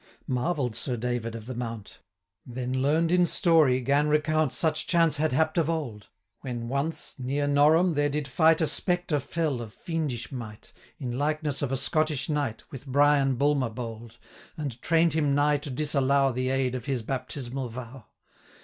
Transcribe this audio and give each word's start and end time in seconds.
Marvell'd 0.25 0.75
Sir 0.75 0.97
David 0.97 1.35
of 1.35 1.45
the 1.45 1.53
Mount; 1.53 1.99
455 2.47 2.55
Then, 2.55 2.81
learn'd 2.81 3.11
in 3.11 3.27
story, 3.27 3.81
'gan 3.81 4.09
recount 4.09 4.51
Such 4.51 4.87
chance 4.87 5.17
had 5.17 5.31
happ'd 5.31 5.59
of 5.59 5.69
old, 5.69 6.07
When 6.39 6.67
once, 6.67 7.19
near 7.19 7.47
Norham, 7.47 7.93
there 7.93 8.09
did 8.09 8.27
fight 8.27 8.61
A 8.61 8.65
spectre 8.65 9.19
fell 9.19 9.61
of 9.61 9.71
fiendish 9.71 10.31
might, 10.31 10.73
In 10.97 11.19
likeness 11.19 11.61
of 11.61 11.71
a 11.71 11.77
Scottish 11.77 12.29
knight, 12.29 12.61
460 12.71 12.71
With 12.71 12.91
Brian 12.91 13.35
Bulmer 13.35 13.69
bold, 13.69 14.17
And 14.57 14.81
train'd 14.81 15.13
him 15.13 15.35
nigh 15.35 15.57
to 15.57 15.69
disallow 15.69 16.31
The 16.31 16.49
aid 16.49 16.73
of 16.73 16.85
his 16.85 17.03
baptismal 17.03 17.69
vow. 17.69 18.05